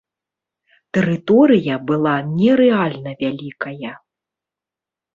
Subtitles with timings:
[0.97, 3.93] Тэрыторыя была нерэальна вялікая.